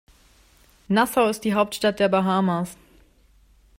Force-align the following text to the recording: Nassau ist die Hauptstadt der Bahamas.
Nassau 0.87 1.27
ist 1.29 1.43
die 1.43 1.53
Hauptstadt 1.53 1.99
der 1.99 2.09
Bahamas. 2.09 2.75